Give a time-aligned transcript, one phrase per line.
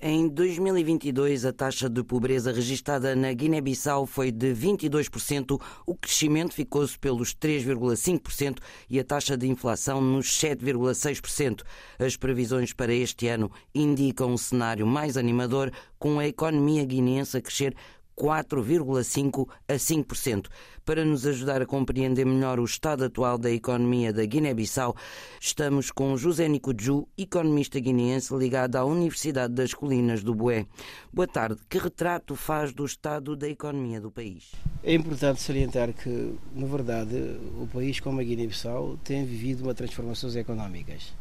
[0.00, 6.98] Em 2022, a taxa de pobreza registada na Guiné-Bissau foi de 22%, o crescimento ficou-se
[6.98, 8.58] pelos 3,5%
[8.90, 11.62] e a taxa de inflação nos 7,6%.
[11.98, 17.40] As previsões para este ano indicam um cenário mais animador, com a economia guineense a
[17.40, 17.74] crescer
[18.16, 20.46] 4,5% a 5%.
[20.84, 24.94] Para nos ajudar a compreender melhor o estado atual da economia da Guiné-Bissau,
[25.40, 30.66] estamos com José Nicodju, economista guineense ligado à Universidade das Colinas do Boé.
[31.12, 31.60] Boa tarde.
[31.68, 34.52] Que retrato faz do estado da economia do país?
[34.82, 37.16] É importante salientar que, na verdade,
[37.60, 41.14] o país como a Guiné-Bissau tem vivido uma transformações económicas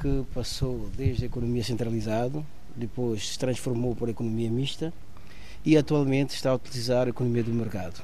[0.00, 2.42] que passou desde a economia centralizada,
[2.76, 4.92] depois se transformou por economia mista
[5.64, 8.02] e atualmente está a utilizar a economia do mercado.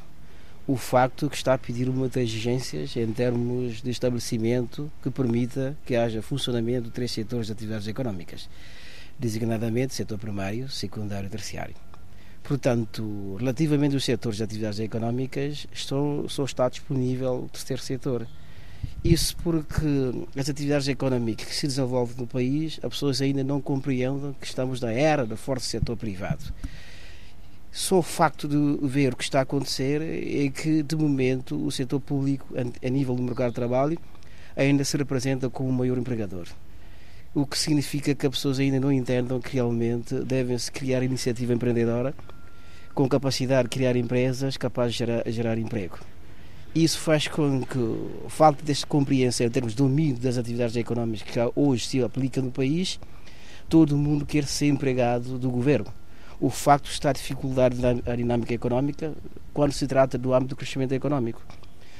[0.67, 5.77] O facto que está a pedir uma das exigências em termos de estabelecimento que permita
[5.85, 8.49] que haja funcionamento de três setores de atividades económicas,
[9.19, 11.75] designadamente setor primário, secundário e terciário.
[12.43, 18.27] Portanto, relativamente aos setores de atividades económicas, estão, só está disponível o terceiro setor.
[19.03, 19.87] Isso porque
[20.37, 24.81] as atividades económicas que se desenvolvem no país, as pessoas ainda não compreendem que estamos
[24.81, 26.45] na era do forte setor privado.
[27.77, 31.73] Só o facto de ver o que está a acontecer é que, de momento, o
[31.73, 33.99] setor público, a nível do mercado de trabalho,
[34.55, 36.47] ainda se representa como o maior empregador.
[37.35, 42.15] O que significa que as pessoas ainda não entendam que realmente devem-se criar iniciativa empreendedora
[42.95, 45.99] com capacidade de criar empresas capazes de gerar, gerar emprego.
[46.77, 51.29] Isso faz com que a falta desta compreensão em termos de domínio das atividades económicas
[51.29, 53.01] que hoje se aplica no país,
[53.69, 55.93] todo mundo quer ser empregado do governo
[56.41, 59.13] o facto está a dificuldade da dinâmica económica
[59.53, 61.43] quando se trata do âmbito do crescimento económico.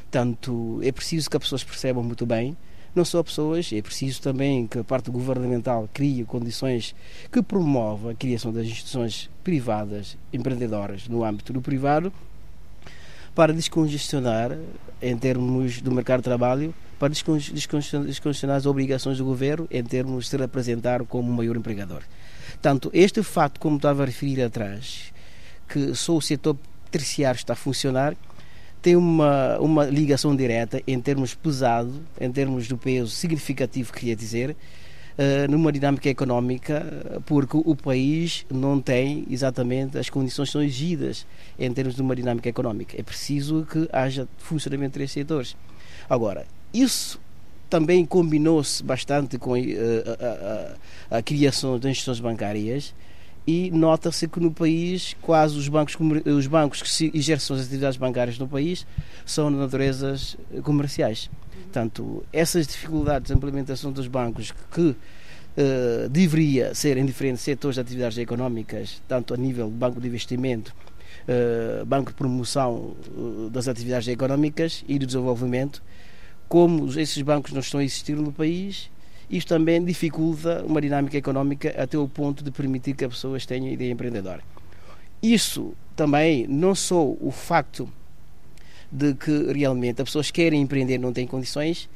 [0.03, 2.57] Portanto, é preciso que as pessoas percebam muito bem,
[2.95, 6.95] não só pessoas, é preciso também que a parte governamental crie condições
[7.33, 12.13] que promovam a criação das instituições privadas, empreendedoras no âmbito do privado,
[13.35, 14.57] para descongestionar,
[15.03, 20.31] em termos do mercado de trabalho, para descongestionar as obrigações do governo em termos de
[20.31, 22.03] se representar como o maior empregador.
[22.65, 25.13] Portanto, este fato, como estava a referir atrás,
[25.69, 26.57] que só o setor
[26.91, 28.17] terciário está a funcionar,
[28.81, 34.53] tem uma, uma ligação direta em termos pesado, em termos do peso significativo, queria dizer,
[34.53, 41.27] uh, numa dinâmica económica, porque o país não tem exatamente as condições são exigidas
[41.59, 42.99] em termos de uma dinâmica económica.
[42.99, 45.55] É preciso que haja funcionamento de três setores.
[46.09, 47.21] Agora, isso
[47.69, 50.05] também combinou-se bastante com a, eh,
[51.11, 52.95] a, a, a, criação das instituições bancárias
[53.47, 57.97] e nota-se que no país quase os bancos, os bancos que se exercem as atividades
[57.97, 58.87] bancárias no país
[59.27, 61.31] são de naturezas comerciais.
[61.65, 64.81] Portanto, essas dificuldades de implementação dos bancos que
[65.57, 70.07] uh, deveria ser em diferentes setores de atividades económicas, tanto a nível de banco de
[70.07, 70.75] investimento,
[71.29, 75.83] uh, banco de promoção uh, das atividades económicas e do desenvolvimento,
[76.49, 78.91] como esses bancos não estão a existir no país,
[79.31, 83.73] isto também dificulta uma dinâmica económica até o ponto de permitir que as pessoas tenham
[83.73, 84.43] ideia empreendedora.
[85.23, 87.89] Isso também, não só o facto
[88.93, 91.89] de que realmente as pessoas querem empreender não têm condições,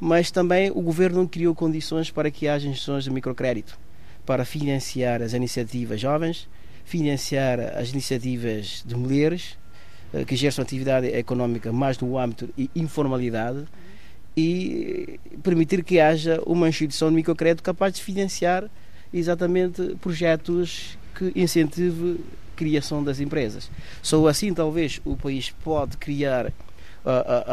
[0.00, 3.78] mas também o governo não criou condições para que haja instituições de microcrédito
[4.26, 6.48] para financiar as iniciativas jovens,
[6.84, 9.56] financiar as iniciativas de mulheres
[10.12, 13.64] eh, que exerçam atividade económica mais no âmbito de informalidade
[14.36, 18.68] e permitir que haja uma instituição de microcrédito capaz de financiar
[19.12, 22.20] exatamente projetos que incentive
[22.52, 23.70] a criação das empresas.
[24.02, 26.50] Só assim, talvez, o país pode criar uh,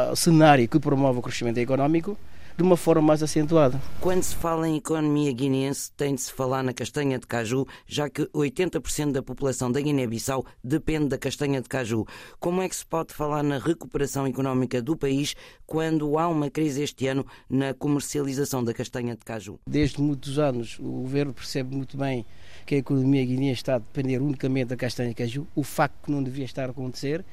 [0.10, 2.18] uh, uh, cenário que promove o crescimento económico
[2.60, 3.82] de uma forma mais acentuada.
[4.02, 8.10] Quando se fala em economia guineense, tem de se falar na castanha de caju, já
[8.10, 12.06] que 80% da população da Guiné-Bissau depende da castanha de caju.
[12.38, 16.84] Como é que se pode falar na recuperação económica do país quando há uma crise
[16.84, 19.58] este ano na comercialização da castanha de caju?
[19.66, 22.26] Desde muitos anos, o governo percebe muito bem
[22.66, 26.12] que a economia guineense está a depender unicamente da castanha de caju, o facto que
[26.12, 27.24] não devia estar a acontecer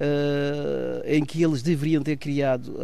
[0.00, 2.76] uh, em que eles deveriam ter criado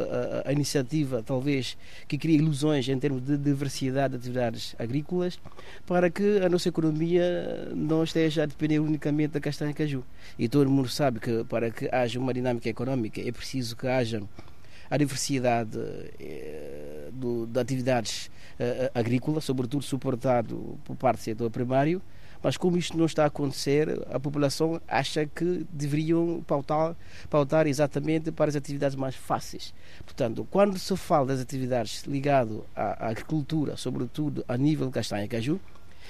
[0.44, 1.76] a, a, iniciativa, talvez,
[2.08, 5.38] que cria ilusões em termos de diversidade de atividades agrícolas,
[5.86, 10.04] para que a nossa economia não esteja a depender unicamente da castanha caju.
[10.38, 14.22] E todo mundo sabe que para que haja uma dinâmica económica é preciso que haja
[14.90, 15.78] a diversidade
[16.20, 17.08] eh,
[17.50, 22.02] de atividades eh, agrícolas, sobretudo suportado por parte do setor primário,
[22.42, 26.96] mas como isto não está a acontecer, a população acha que deveriam pautar,
[27.30, 29.72] pautar exatamente para as atividades mais fáceis.
[30.04, 35.28] Portanto, quando se fala das atividades ligadas à, agricultura, sobretudo a nível de castanha e
[35.28, 35.60] caju,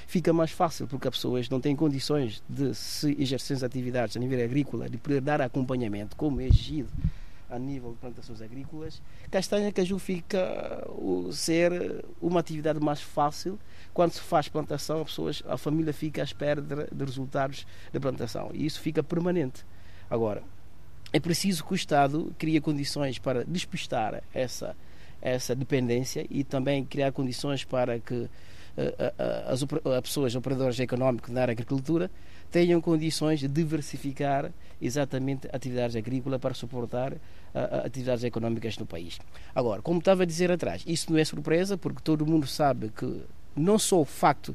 [0.06, 4.20] fica mais fácil porque as pessoas não têm condições de se exercer as atividades a
[4.20, 6.88] nível agrícola, de poder dar acompanhamento, como é exigido
[7.52, 13.58] a nível de plantações agrícolas, castanha caju fica o ser uma atividade mais fácil
[13.92, 18.00] quando se faz plantação, a, pessoas, a família fica à espera de, de resultados da
[18.00, 19.66] plantação e isso fica permanente.
[20.08, 20.42] Agora,
[21.12, 24.74] é preciso que o Estado crie condições para despistar essa,
[25.20, 28.30] essa dependência e também criar condições para que
[29.46, 32.10] as, as pessoas, operadores económicos na agricultura,
[32.50, 37.14] tenham condições de diversificar exatamente atividades agrícolas para suportar
[37.84, 39.18] atividades económicas no país.
[39.54, 43.22] Agora, como estava a dizer atrás, isso não é surpresa, porque todo mundo sabe que
[43.56, 44.54] não só o facto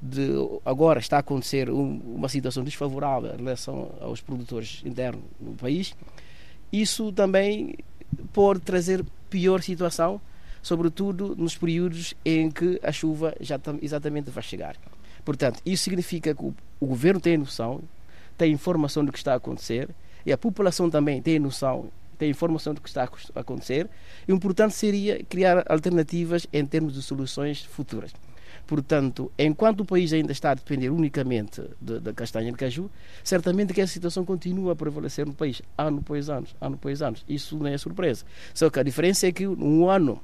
[0.00, 0.30] de
[0.64, 5.94] agora está a acontecer um, uma situação desfavorável em relação aos produtores internos no país,
[6.72, 7.74] isso também
[8.32, 10.20] pode trazer pior situação,
[10.62, 14.76] sobretudo nos períodos em que a chuva já exatamente vai chegar.
[15.24, 17.82] Portanto, isso significa que o, governo tem noção,
[18.36, 19.88] tem informação do que está a acontecer
[20.24, 23.88] e a população também tem noção tem informação do que está a acontecer.
[24.26, 28.12] E o importante seria criar alternativas em termos de soluções futuras.
[28.66, 32.90] Portanto, enquanto o país ainda está a depender unicamente da castanha de caju,
[33.24, 37.16] certamente que essa situação continua a prevalecer no país, ano após ano, ano após ano.
[37.26, 38.26] Isso não é surpresa.
[38.52, 40.20] Só que a diferença é que um ano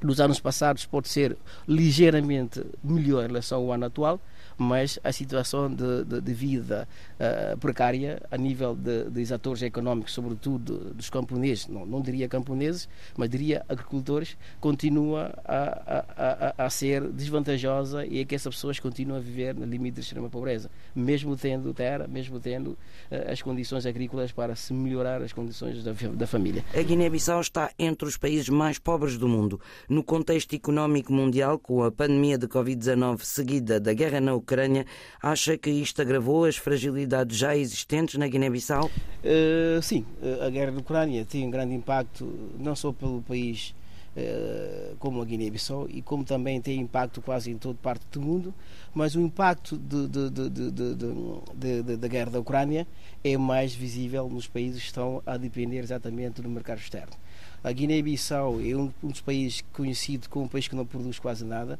[0.00, 1.36] dos anos passados pode ser
[1.66, 4.20] ligeiramente melhor em relação ao ano atual,
[4.60, 10.12] mas a situação de, de, de vida uh, precária a nível de, dos atores económicos,
[10.12, 12.86] sobretudo dos camponeses, não, não diria camponeses,
[13.16, 18.78] mas diria agricultores, continua a, a, a, a, ser desvantajosa e é que essas pessoas
[18.78, 23.40] continuam a viver no limite de extrema pobreza, mesmo tendo terra, mesmo tendo uh, as
[23.40, 26.62] condições agrícolas para se melhorar as condições da, da família.
[26.74, 29.58] A Guiné-Bissau está entre os países mais pobres do mundo.
[29.90, 34.86] No contexto económico mundial, com a pandemia de Covid-19 seguida da guerra na Ucrânia,
[35.20, 38.86] acha que isto agravou as fragilidades já existentes na Guiné-Bissau?
[38.86, 42.24] Uh, sim, eh, a guerra da Ucrânia tem um grande impacto
[42.56, 43.74] não só pelo país
[44.16, 48.54] uh, como a Guiné-Bissau e como também tem impacto quase em toda parte do mundo,
[48.94, 52.86] mas o impacto da guerra da Ucrânia
[53.24, 57.16] é mais visível nos países que estão a depender exatamente do mercado externo.
[57.62, 61.44] A Guiné-Bissau é um, um dos países conhecido como um país que não produz quase
[61.44, 61.78] nada,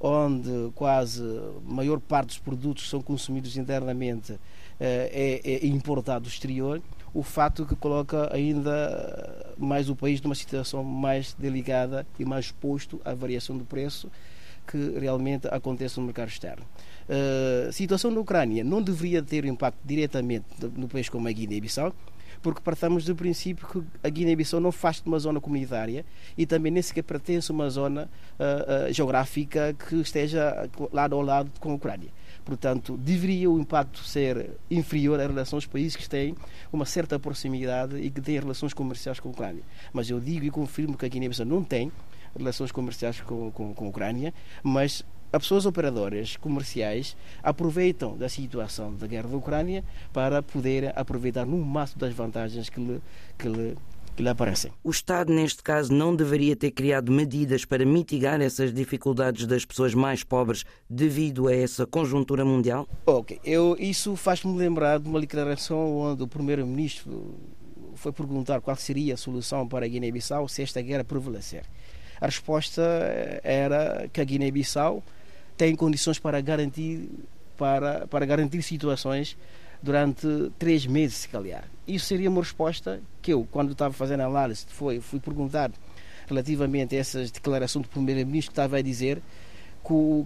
[0.00, 4.38] onde quase a maior parte dos produtos são consumidos internamente
[4.80, 6.82] eh, é, é importado do exterior,
[7.12, 13.00] o fato que coloca ainda mais o país numa situação mais delicada e mais exposto
[13.04, 14.10] à variação do preço
[14.66, 16.64] que realmente acontece no mercado externo.
[17.08, 21.92] Eh, a situação na Ucrânia não deveria ter impacto diretamente no país como a Guiné-Bissau,
[22.42, 26.04] porque partamos do princípio que a Guiné-Bissau não faz de uma zona comunitária
[26.36, 31.22] e também nem sequer pertence a uma zona uh, uh, geográfica que esteja lado ao
[31.22, 32.08] lado com a Ucrânia.
[32.44, 36.34] Portanto, deveria o impacto ser inferior em relação aos países que têm
[36.72, 39.62] uma certa proximidade e que têm relações comerciais com a Ucrânia.
[39.92, 41.92] Mas eu digo e confirmo que a Guiné-Bissau não tem
[42.36, 44.32] relações comerciais com, com, com a Ucrânia,
[44.62, 51.46] mas as pessoas operadoras comerciais aproveitam da situação da guerra da Ucrânia para poder aproveitar
[51.46, 53.00] no máximo das vantagens que lhe,
[53.38, 53.76] que lhe,
[54.16, 54.72] que lhe aparecem.
[54.82, 59.94] O Estado, neste caso, não deveria ter criado medidas para mitigar essas dificuldades das pessoas
[59.94, 62.88] mais pobres devido a essa conjuntura mundial?
[63.06, 67.36] Ok, eu, isso faz-me lembrar de uma declaração onde o Primeiro-Ministro
[67.94, 71.64] foi perguntar qual seria a solução para a Guiné-Bissau se esta guerra prevalecer.
[72.20, 72.82] A resposta
[73.42, 75.02] era que a Guiné-Bissau
[75.60, 77.06] tem condições para garantir,
[77.58, 79.36] para, para garantir situações
[79.82, 80.26] durante
[80.58, 81.64] três meses, se calhar.
[81.86, 85.70] Isso seria uma resposta que eu, quando estava fazendo a análise, foi, fui perguntar
[86.26, 89.20] relativamente a essas declarações do Primeiro-Ministro, que estava a dizer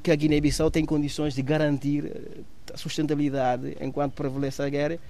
[0.04, 5.00] que, a Guiné-Bissau tem condições de garantir eh, a sustentabilidade enquanto prevalece a guerra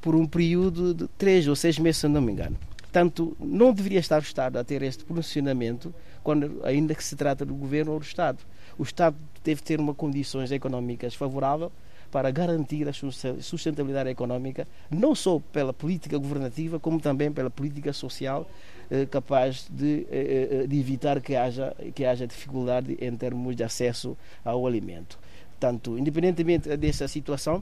[0.00, 2.56] por um período de três ou seis meses, se não me engano.
[2.94, 7.44] Portanto, não deveria estar o Estado a ter este posicionamento, quando, ainda que se trata
[7.44, 8.38] do governo ou do Estado
[8.78, 11.70] o Estado deve ter uma condições económicas favorável
[12.10, 18.48] para garantir a sustentabilidade económica, não só pela política governativa, como também pela política social,
[18.88, 23.64] eh, capaz de, eh, eh, de, evitar que haja, que haja dificuldade em termos de
[23.64, 25.18] acesso ao alimento.
[25.50, 27.60] Portanto, independentemente dessa situação,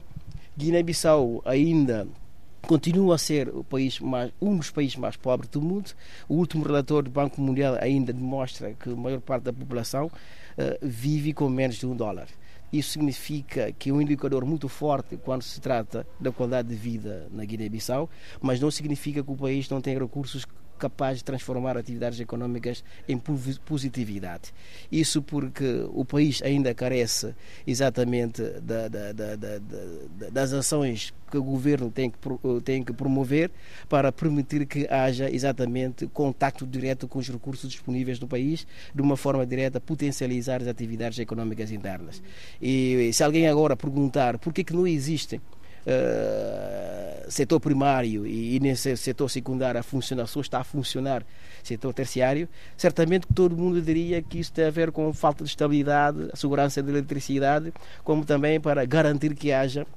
[0.55, 2.07] Guiné-Bissau ainda
[2.67, 5.91] continua a ser o país mais, um dos países mais pobres do mundo.
[6.27, 10.11] O último relatório do Banco Mundial ainda demonstra que a maior parte da população uh,
[10.81, 12.27] vive com menos de um dólar.
[12.71, 17.27] Isso significa que é um indicador muito forte quando se trata da qualidade de vida
[17.31, 18.09] na Guiné-Bissau,
[18.41, 20.43] mas não significa que o país não tem recursos
[20.77, 23.17] capaz de transformar atividades económicas em
[23.65, 24.53] positividade.
[24.91, 27.33] Isso porque o país ainda carece
[27.65, 29.35] exatamente da, da, da,
[30.31, 32.17] das ações que o governo tem que,
[32.63, 33.49] tem que promover
[33.89, 39.17] para permitir que haja exatamente contacto direto com os recursos disponíveis no país, de uma
[39.17, 42.21] forma direta potencializar as atividades económicas internas.
[42.61, 48.59] E se alguém agora perguntar por que, que não existem uh, setor primário e, e
[48.59, 51.25] nesse setor secundário a funcionar, só está a funcionar
[51.63, 56.29] setor terciário, certamente todo mundo diria que isso tem a ver com falta de estabilidade,
[56.31, 59.87] a segurança da eletricidade, como também para garantir que haja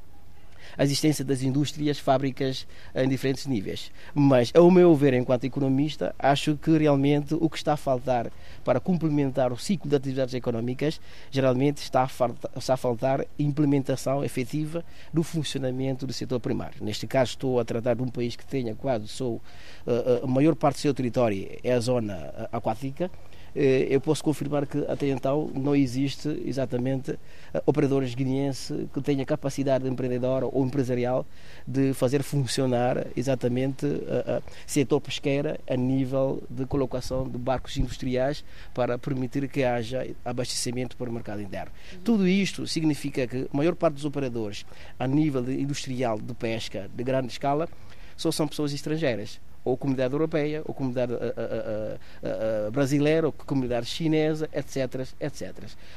[0.76, 3.90] a existência das indústrias, fábricas em diferentes níveis.
[4.14, 8.30] Mas, ao meu ver, enquanto economista, acho que realmente o que está a faltar
[8.64, 14.24] para complementar o ciclo de atividades económicas, geralmente está a, faltar, está a faltar implementação
[14.24, 16.84] efetiva do funcionamento do setor primário.
[16.84, 19.40] Neste caso, estou a tratar de um país que tenha quase sou,
[19.86, 24.66] uh, a maior parte do seu território é a zona aquática eh, eu posso confirmar
[24.66, 27.18] que até então não existe exatamente
[27.54, 31.24] eh, operadores guineenses que tenha capacidade empreendedora ou empresarial
[31.66, 38.44] de fazer funcionar exatamente o eh, setor pesqueira a nível de colocação de barcos industriais
[38.74, 41.72] para permitir que haja abastecimento para o mercado interno.
[42.04, 44.66] Tudo isto significa que a maior parte dos operadores
[44.98, 47.68] a nível de industrial de pesca de grande escala
[48.16, 53.86] só são pessoas estrangeiras ou comunidade europeia, ou comunidade uh, uh, uh, brasileira, ou comunidade
[53.86, 55.52] chinesa, etc, etc.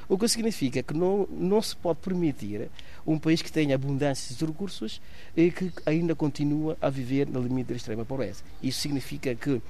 [0.08, 2.68] O que significa que não, não se pode permitir
[3.06, 5.00] um país que tenha abundância de recursos
[5.38, 8.44] e que ainda continua a viver no limite da extrema pobreza.
[8.62, 9.62] Isso significa que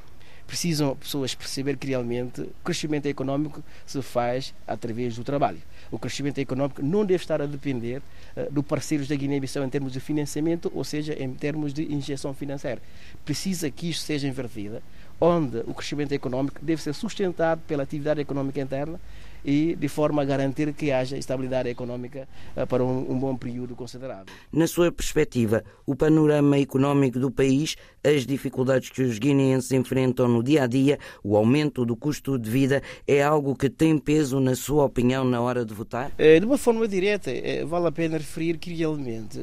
[0.50, 5.60] precisam pessoas perceber que realmente o crescimento econômico se faz através do trabalho.
[5.92, 8.02] O crescimento econômico não deve estar a depender
[8.36, 12.34] uh, do parceiros da Guiné-Bissau em termos de financiamento, ou seja, em termos de injeção
[12.34, 12.82] financeira.
[13.24, 14.82] Precisa que isto seja invertido,
[15.22, 19.00] onde o crescimento econômico deve ser sustentado pela atividade econômica interna
[19.44, 23.76] e de forma a garantir que haja estabilidade económica eh, para um, um, bom período
[23.76, 24.34] considerável.
[24.52, 30.44] Na sua perspectiva, o panorama económico do país, as dificuldades que os guineenses enfrentam no
[30.44, 34.56] dia a dia, o aumento do custo de vida, é algo que tem peso, na
[34.56, 36.12] sua opinião, na hora de votar?
[36.18, 39.40] Eh, de uma forma direta, eh, vale a pena referir que realmente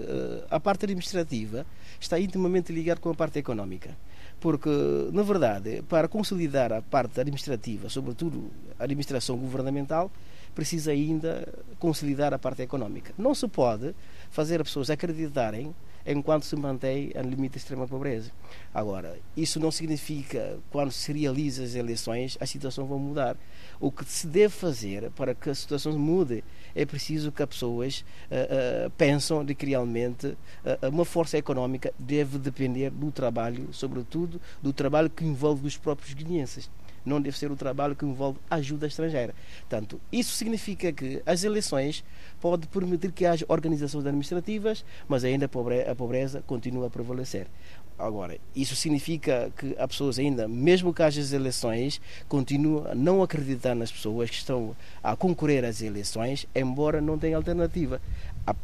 [0.50, 1.66] a parte administrativa
[2.00, 3.96] está intimamente ligada com a parte económica
[4.40, 4.70] porque,
[5.12, 10.10] na verdade, para consolidar a parte administrativa, sobretudo a administração governamental,
[10.54, 11.48] precisa ainda
[11.78, 13.12] consolidar a parte económica.
[13.18, 13.94] Não se pode
[14.30, 15.74] fazer as pessoas acreditarem
[16.06, 18.30] enquanto se mantém a limite de extrema pobreza.
[18.72, 23.36] Agora, isso não significa quando se realizam as eleições a situação vai mudar.
[23.80, 26.44] O que se deve fazer para que a situação mude
[26.75, 31.92] é preciso que as pessoas uh, uh, pensam de que realmente uh, uma força económica
[31.98, 36.70] deve depender do trabalho, sobretudo do trabalho que envolve os próprios guineenses
[37.06, 39.34] não deve ser o trabalho que envolve ajuda estrangeira.
[39.60, 42.04] Portanto, isso significa que as eleições
[42.40, 47.46] podem permitir que haja organizações administrativas, mas ainda a pobreza continua a prevalecer.
[47.98, 51.98] Agora, isso significa que as pessoas ainda, mesmo que haja as eleições,
[52.28, 57.38] continuam a não acreditar nas pessoas que estão a concorrer às eleições, embora não tenham
[57.38, 58.02] alternativa.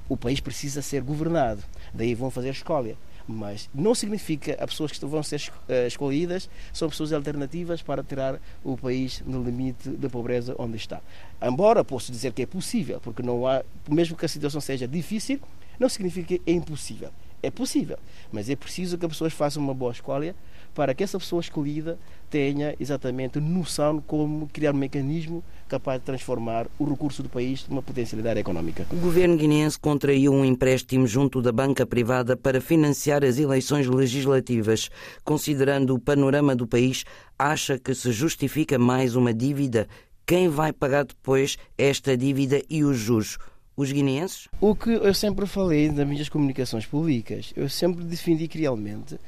[0.07, 1.63] O país precisa ser governado,
[1.95, 2.95] daí vão fazer escolha
[3.27, 8.41] mas não significa as pessoas que vão ser eh, escolhidas são pessoas alternativas para tirar
[8.65, 11.01] o país no limite da pobreza onde está.
[11.41, 15.41] Embora posso dizer que é possível, porque não há, mesmo que a situação seja difícil,
[15.79, 17.11] não significa que é impossível.
[17.43, 17.99] É possível,
[18.31, 20.35] mas é preciso que as pessoas façam uma boa escolha
[20.75, 21.99] para que essa pessoa escolhida
[22.31, 27.67] tenha exatamente noção de como criar um mecanismo capaz de transformar o recurso do país
[27.69, 28.87] numa potencialidade económica.
[28.91, 34.91] O governo guineense contraiu um empréstimo junto da banca privada para financiar as eleições legislativas.
[35.25, 37.05] Considerando o panorama do país,
[37.39, 39.87] acha que se justifica mais uma dívida?
[40.27, 43.39] Quem vai pagar depois esta dívida e os juros?
[43.77, 44.49] os guineenses?
[44.61, 49.19] O que eu sempre falei nas minhas comunicações públicas, eu sempre defendi que realmente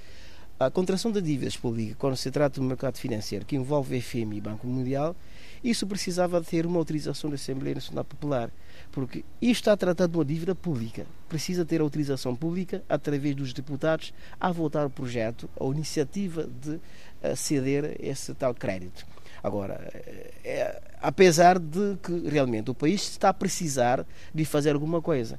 [0.59, 4.41] a contração da dívidas públicas, quando se trata do mercado financeiro que envolve FMI e
[4.41, 5.17] Banco Mundial,
[5.65, 8.51] isso precisava ter uma autorização da Assembleia Nacional Popular,
[8.93, 11.07] porque isto está tratado de uma dívida pública.
[11.29, 16.79] Precisa ter autorização pública através dos deputados a votar o projeto, a iniciativa de
[17.23, 19.07] eh, ceder esse tal crédito.
[19.43, 19.91] Agora,
[20.45, 25.39] é, apesar de que realmente o país está a precisar de fazer alguma coisa,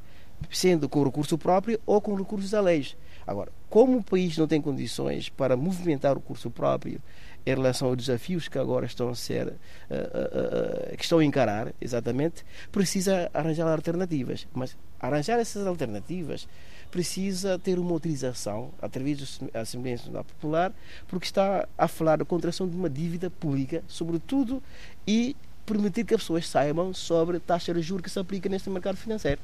[0.51, 2.95] sendo com recurso próprio ou com recursos alheios.
[3.27, 7.01] Agora, como o país não tem condições para movimentar o recurso próprio
[7.45, 11.73] em relação aos desafios que agora estão a ser, uh, uh, que estão a encarar,
[11.79, 14.47] exatamente, precisa arranjar alternativas.
[14.53, 16.47] Mas arranjar essas alternativas
[16.89, 20.73] precisa ter uma utilização através da Assembleia Nacional Popular,
[21.07, 24.61] porque está a falar da contração de uma dívida pública, sobretudo,
[25.05, 28.95] e permitir que as pessoas saibam sobre taxa de juros que se aplica neste mercado
[28.95, 29.41] financeiro.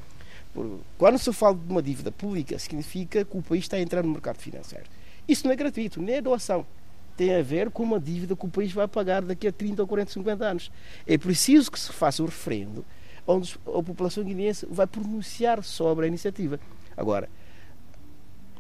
[0.97, 4.09] Quando se fala de uma dívida pública, significa que o país está a entrar no
[4.09, 4.85] mercado financeiro.
[5.27, 6.65] Isso não é gratuito, nem é doação.
[7.15, 9.87] Tem a ver com uma dívida que o país vai pagar daqui a 30 ou
[9.87, 10.71] 40, 50 anos.
[11.07, 12.85] É preciso que se faça o referendo,
[13.25, 16.59] onde a população guineense vai pronunciar sobre a iniciativa.
[16.97, 17.29] Agora,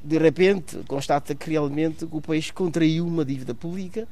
[0.03, 4.07] de repente, constata que realmente o país contraiu uma dívida pública,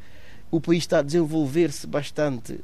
[0.52, 2.60] o país está a desenvolver-se bastante,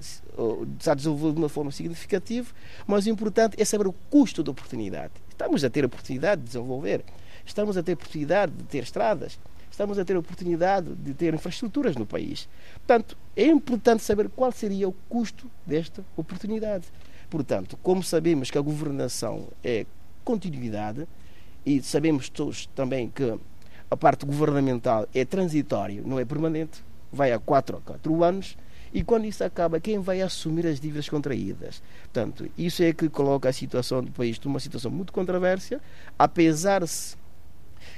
[0.80, 2.48] está a desenvolver de uma forma significativa,
[2.88, 5.14] mas o importante é saber o custo da oportunidade.
[5.30, 7.04] Estamos a ter a oportunidade de desenvolver,
[7.46, 9.40] estamos a ter a oportunidade de ter estradas,
[9.70, 12.48] estamos a ter a oportunidade de ter infraestruturas no país.
[12.86, 16.86] Portanto, é importante saber qual seria o custo desta oportunidade.
[17.30, 19.86] Portanto, como sabemos que a governação é
[20.24, 21.08] continuidade,
[21.66, 23.38] e sabemos todos também que
[23.90, 26.84] a parte governamental é transitória, não é permanente,
[27.16, 28.58] vai a 4 a 4 anos,
[28.94, 31.82] e quando isso acaba, quem vai assumir as dívidas contraídas?
[32.04, 35.82] Portanto, isso é que coloca a situação do país numa situação muito controversa,
[36.18, 37.18] apesar se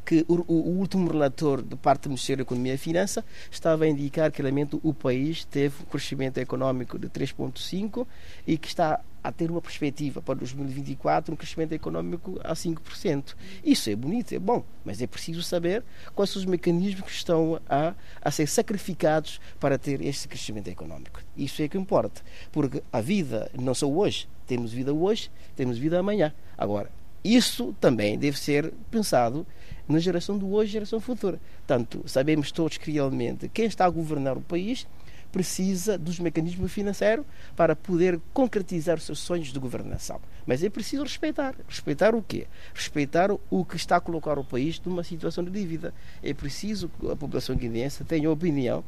[0.06, 3.88] que o, o, último relator de parte do Ministério da Economia e Finança estava a
[3.88, 8.08] indicar que realmente o país teve um crescimento económico de 3,5%
[8.46, 13.36] e que está a ter uma perspectiva para 2024 um crescimento económico a 5%.
[13.62, 15.84] Isso é bonito, é bom, mas é preciso saber
[16.16, 21.20] quais são os mecanismos que estão a, a ser sacrificados para ter este crescimento económico.
[21.36, 22.22] Isso é que importa,
[22.54, 26.34] porque a vida não só hoje, temos vida hoje, temos vida amanhã.
[26.58, 26.90] Agora,
[27.22, 29.46] isso também deve ser pensado
[29.90, 31.38] na geração do hoje geração futura.
[31.66, 34.88] Tanto sabemos todos que realmente quem está a governar o país
[35.32, 40.20] precisa dos mecanismos financeiros para poder concretizar os seus sonhos de governação.
[40.46, 41.56] Mas é preciso respeitar.
[41.68, 42.48] Respeitar o quê?
[42.74, 45.94] Respeitar o que está a colocar o país numa situação de dívida.
[46.24, 48.84] É preciso que a população guineense tenha opinião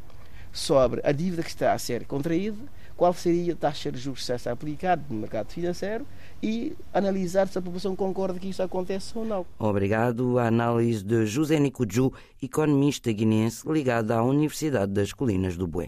[0.52, 2.58] sobre a dívida que está a ser contraída,
[3.00, 6.06] qual seria a taxa de juros que está a aplicar no mercado financeiro
[6.44, 9.46] e analisar se a população concorda que isso acontece ou não.
[9.58, 10.38] Obrigado.
[10.38, 12.12] A análise de José Nicuju,
[12.44, 15.88] economista guineense ligado à Universidade das Colinas do Bué.